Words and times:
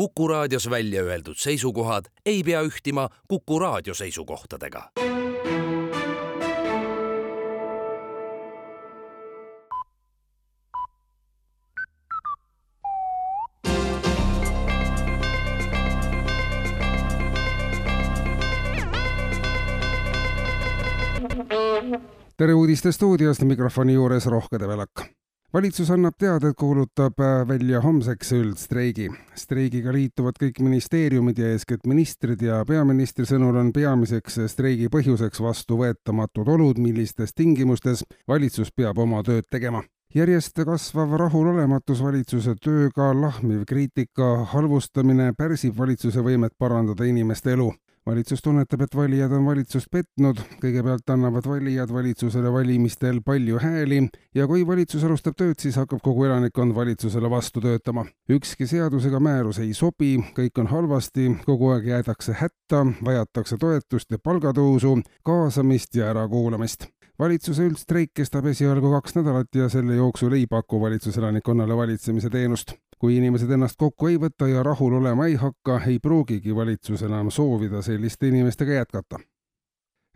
Kuku 0.00 0.28
raadios 0.28 0.70
välja 0.70 1.02
öeldud 1.02 1.36
seisukohad 1.36 2.04
ei 2.26 2.42
pea 2.42 2.62
ühtima 2.62 3.08
Kuku 3.28 3.58
raadio 3.58 3.94
seisukohtadega. 3.94 4.90
tere 22.36 22.54
uudiste 22.54 22.92
stuudiost, 22.92 23.42
mikrofoni 23.42 23.92
juures 23.92 24.26
Rohke 24.26 24.60
Debelak 24.60 25.19
valitsus 25.54 25.90
annab 25.90 26.14
teada, 26.18 26.50
et 26.50 26.56
kuulutab 26.58 27.20
äh, 27.20 27.48
välja 27.48 27.80
homseks 27.80 28.32
üldstreigi. 28.32 29.08
streigiga 29.34 29.92
liituvad 29.92 30.38
kõik 30.40 30.60
ministeeriumid 30.62 31.38
ja 31.38 31.52
eeskätt 31.54 31.86
ministrid 31.86 32.42
ja 32.42 32.64
peaministri 32.64 33.26
sõnul 33.26 33.56
on 33.56 33.72
peamiseks 33.72 34.38
streigi 34.52 34.88
põhjuseks 34.88 35.42
vastuvõetamatud 35.42 36.48
olud, 36.48 36.78
millistes 36.78 37.34
tingimustes 37.34 38.04
valitsus 38.28 38.70
peab 38.76 38.98
oma 38.98 39.22
tööd 39.26 39.48
tegema 39.50 39.82
järjest 40.14 40.58
kasvav 40.66 41.12
rahulolematus 41.18 42.00
valitsuse 42.02 42.56
tööga, 42.58 43.12
lahmiv 43.14 43.62
kriitika, 43.66 44.44
halvustamine 44.52 45.32
pärsib 45.38 45.76
valitsuse 45.78 46.22
võimet 46.26 46.56
parandada 46.58 47.06
inimeste 47.06 47.54
elu 47.54 47.70
valitsus 48.06 48.42
tunnetab, 48.42 48.80
et 48.80 48.96
valijad 48.96 49.32
on 49.36 49.44
valitsust 49.46 49.90
petnud, 49.92 50.40
kõigepealt 50.62 51.12
annavad 51.12 51.46
valijad 51.46 51.92
valitsusele 51.92 52.52
valimistel 52.52 53.20
palju 53.24 53.60
hääli 53.60 54.00
ja 54.34 54.46
kui 54.50 54.66
valitsus 54.66 55.04
alustab 55.04 55.36
tööd, 55.38 55.58
siis 55.60 55.76
hakkab 55.80 56.02
kogu 56.04 56.24
elanikkond 56.28 56.74
valitsusele 56.74 57.30
vastu 57.30 57.60
töötama. 57.60 58.06
ükski 58.30 58.66
seadus 58.66 59.06
ega 59.06 59.20
määrus 59.20 59.58
ei 59.58 59.74
sobi, 59.74 60.16
kõik 60.36 60.60
on 60.60 60.66
halvasti, 60.66 61.30
kogu 61.44 61.70
aeg 61.74 61.86
jäädakse 61.86 62.36
hätta, 62.40 62.86
vajatakse 63.04 63.56
toetust 63.56 64.10
ja 64.10 64.18
palgatõusu, 64.18 65.00
kaasamist 65.24 65.94
ja 65.94 66.10
ärakuulamist. 66.10 66.88
Valitsuse 67.18 67.66
üldstreik 67.68 68.14
kestab 68.16 68.46
esialgu 68.46 68.94
kaks 68.94 69.14
nädalat 69.18 69.54
ja 69.54 69.68
selle 69.68 69.94
jooksul 69.94 70.32
ei 70.32 70.46
paku 70.46 70.80
valitsus 70.80 71.18
elanikkonnale 71.18 71.76
valitsemise 71.76 72.30
teenust 72.30 72.72
kui 73.00 73.16
inimesed 73.16 73.50
ennast 73.50 73.78
kokku 73.80 74.10
ei 74.10 74.18
võta 74.20 74.48
ja 74.48 74.62
rahul 74.62 74.98
olema 75.00 75.26
ei 75.26 75.34
hakka, 75.40 75.80
ei 75.88 75.98
pruugigi 75.98 76.54
valitsus 76.56 77.02
enam 77.02 77.30
soovida 77.30 77.82
selliste 77.82 78.28
inimestega 78.28 78.72
jätkata. 78.72 79.18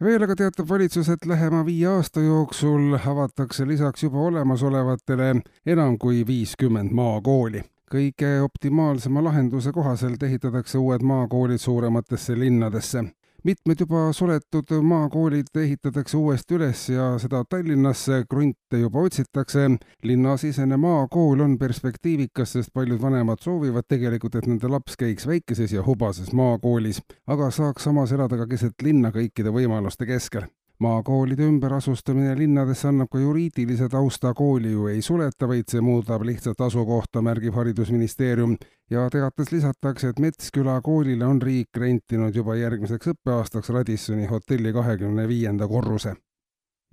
veel 0.00 0.22
aga 0.22 0.36
teatab 0.36 0.68
valitsus, 0.68 1.08
et 1.08 1.26
lähema 1.26 1.64
viie 1.64 1.86
aasta 1.86 2.20
jooksul 2.20 2.98
avatakse 3.06 3.66
lisaks 3.66 4.02
juba 4.02 4.18
olemasolevatele 4.18 5.34
enam 5.66 5.98
kui 5.98 6.26
viiskümmend 6.26 6.92
maakooli 6.92 7.64
kõige 7.94 8.40
optimaalsema 8.42 9.22
lahenduse 9.24 9.72
kohaselt 9.72 10.22
ehitatakse 10.22 10.78
uued 10.78 11.02
maakoolid 11.02 11.58
suurematesse 11.58 12.38
linnadesse 12.38 13.04
mitmed 13.44 13.76
juba 13.80 14.12
suletud 14.12 14.72
maakoolid 14.82 15.52
ehitatakse 15.56 16.16
uuesti 16.16 16.56
üles 16.56 16.88
ja 16.88 17.10
seda 17.18 17.44
Tallinnasse 17.44 18.24
krunte 18.30 18.80
juba 18.80 19.04
otsitakse. 19.04 19.68
linnasisene 20.02 20.76
maakool 20.76 21.40
on 21.40 21.58
perspektiivikas, 21.58 22.52
sest 22.52 22.72
paljud 22.74 23.00
vanemad 23.02 23.38
soovivad 23.40 23.84
tegelikult, 23.88 24.34
et 24.34 24.46
nende 24.46 24.68
laps 24.68 24.96
käiks 24.96 25.26
väikeses 25.26 25.72
ja 25.72 25.84
hubases 25.86 26.32
maakoolis, 26.32 27.02
aga 27.26 27.50
saaks 27.50 27.84
samas 27.84 28.12
elada 28.12 28.36
ka 28.36 28.46
keset 28.46 28.82
linna 28.82 29.10
kõikide 29.10 29.52
võimaluste 29.52 30.06
keskel 30.06 30.48
maakoolide 30.78 31.46
ümberasustamine 31.46 32.34
linnadesse 32.38 32.88
annab 32.88 33.08
ka 33.12 33.18
juriidilise 33.18 33.88
tausta, 33.88 34.34
kooli 34.34 34.72
ju 34.72 34.86
ei 34.90 35.02
suleta, 35.02 35.48
vaid 35.48 35.70
see 35.70 35.80
muudab 35.80 36.22
lihtsalt 36.26 36.60
asukohta, 36.60 37.22
märgib 37.22 37.54
Haridusministeerium. 37.54 38.56
ja 38.90 39.08
teates 39.10 39.52
lisatakse, 39.52 40.08
et 40.08 40.18
Metsküla 40.18 40.80
koolile 40.80 41.26
on 41.26 41.42
riik 41.42 41.76
rentinud 41.76 42.34
juba 42.34 42.56
järgmiseks 42.56 43.14
õppeaastaks 43.14 43.72
Radissoni 43.72 44.26
hotelli 44.26 44.72
kahekümne 44.72 45.28
viienda 45.28 45.68
korruse 45.68 46.14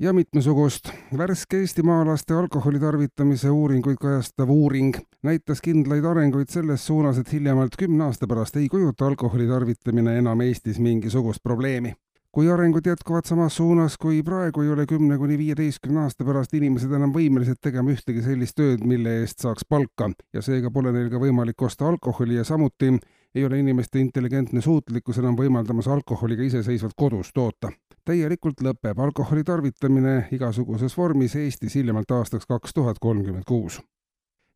ja 0.01 0.13
mitmesugust. 0.13 0.89
värske 1.17 1.57
eestimaalaste 1.57 2.33
alkoholi 2.33 2.79
tarvitamise 2.79 3.49
uuringuid 3.49 3.97
kajastav 4.01 4.49
uuring 4.49 4.95
näitas 5.23 5.61
kindlaid 5.61 6.05
arenguid 6.05 6.49
selles 6.49 6.85
suunas, 6.87 7.17
et 7.17 7.33
hiljemalt 7.33 7.75
kümne 7.79 8.03
aasta 8.03 8.27
pärast 8.27 8.55
ei 8.55 8.69
kujuta 8.69 9.07
alkoholi 9.07 9.47
tarvitamine 9.47 10.17
enam 10.17 10.41
Eestis 10.41 10.79
mingisugust 10.79 11.43
probleemi 11.43 11.93
kui 12.31 12.47
arengud 12.51 12.85
jätkuvad 12.87 13.27
samas 13.27 13.55
suunas 13.55 13.97
kui 13.97 14.23
praegu, 14.23 14.61
ei 14.61 14.69
ole 14.71 14.85
kümne 14.87 15.17
kuni 15.17 15.37
viieteistkümne 15.37 16.05
aasta 16.05 16.23
pärast 16.25 16.53
inimesed 16.55 16.91
enam 16.95 17.11
võimelised 17.11 17.59
tegema 17.61 17.91
ühtegi 17.91 18.23
sellist 18.23 18.55
tööd, 18.55 18.85
mille 18.87 19.17
eest 19.19 19.43
saaks 19.43 19.67
palka 19.67 20.07
ja 20.33 20.43
seega 20.45 20.71
pole 20.71 20.93
neil 20.95 21.09
ka 21.11 21.19
võimalik 21.19 21.61
osta 21.67 21.89
alkoholi 21.91 22.39
ja 22.39 22.47
samuti 22.47 22.93
ei 23.35 23.45
ole 23.45 23.59
inimeste 23.59 23.99
intelligentne 23.99 24.61
suutlikkus 24.63 25.19
enam 25.19 25.35
võimaldamas 25.35 25.87
alkoholiga 25.91 26.43
iseseisvalt 26.47 26.95
kodus 26.95 27.33
toota. 27.33 27.71
täielikult 28.05 28.61
lõpeb 28.61 28.99
alkoholi 28.99 29.43
tarvitamine 29.43 30.27
igasuguses 30.31 30.97
vormis 30.97 31.35
Eestis 31.35 31.75
hiljemalt 31.75 32.11
aastaks 32.11 32.45
kaks 32.45 32.73
tuhat 32.73 32.99
kolmkümmend 32.99 33.43
kuus 33.47 33.81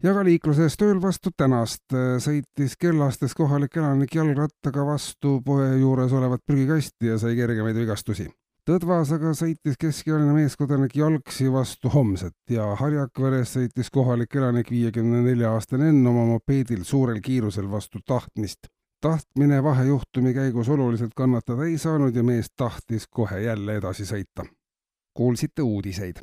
ja 0.06 0.14
ka 0.14 0.22
liikluses 0.26 0.76
tööl 0.78 1.00
vastu 1.02 1.32
tänast 1.38 1.94
äh, 1.96 2.18
sõitis 2.22 2.76
kellastes 2.78 3.34
kohalik 3.38 3.78
elanik 3.80 4.14
jalgrattaga 4.14 4.86
vastu 4.86 5.40
poe 5.46 5.72
juures 5.80 6.14
olevat 6.14 6.44
prügikasti 6.46 7.10
ja 7.10 7.18
sai 7.22 7.34
kergemaid 7.38 7.78
vigastusi. 7.80 8.28
Tõdvas 8.66 9.12
aga 9.14 9.32
sõitis 9.38 9.78
keskealine 9.82 10.34
meeskodanik 10.34 10.96
jalgsi 10.98 11.52
vastu 11.54 11.90
homset 11.94 12.34
ja 12.50 12.72
Harjakveres 12.80 13.54
sõitis 13.58 13.92
kohalik 13.94 14.34
elanik 14.38 14.72
viiekümne 14.74 15.22
nelja 15.26 15.54
aastane 15.54 15.90
Enn 15.94 16.06
oma 16.10 16.26
mopeedil 16.32 16.86
suurel 16.86 17.22
kiirusel 17.22 17.70
vastu 17.72 18.02
tahtmist. 18.06 18.70
tahtmine 19.02 19.64
vahejuhtumi 19.64 20.34
käigus 20.34 20.70
oluliselt 20.70 21.14
kannatada 21.16 21.66
ei 21.66 21.78
saanud 21.78 22.16
ja 22.16 22.24
mees 22.24 22.50
tahtis 22.58 23.08
kohe 23.08 23.42
jälle 23.42 23.78
edasi 23.78 24.06
sõita. 24.06 24.46
kuulsite 25.14 25.62
uudiseid 25.62 26.22